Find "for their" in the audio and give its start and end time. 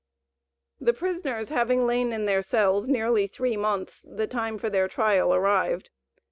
4.57-4.87